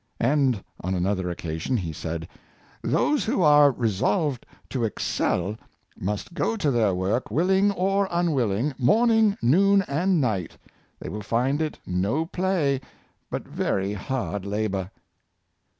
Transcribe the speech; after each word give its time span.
And 0.19 0.63
on 0.83 0.95
another 0.95 1.29
occasion 1.29 1.77
he 1.77 1.93
said," 1.93 2.27
Those 2.81 3.23
who 3.25 3.43
are 3.43 3.69
re 3.69 3.87
solved 3.91 4.47
to 4.69 4.83
excel 4.83 5.57
must 5.95 6.33
go 6.33 6.55
to 6.57 6.71
their 6.71 6.95
work, 6.95 7.29
willing 7.29 7.69
or 7.71 8.07
unwill 8.07 8.51
ing, 8.51 8.73
morning, 8.79 9.37
noon, 9.43 9.83
and 9.83 10.19
night; 10.19 10.57
they 10.99 11.07
will 11.09 11.21
find 11.21 11.61
it 11.61 11.77
no 11.85 12.25
play, 12.25 12.81
but 13.29 13.47
very 13.47 13.93
hard 13.93 14.43
labor." 14.43 14.89